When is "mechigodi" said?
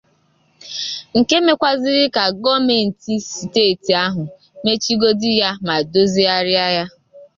4.63-5.29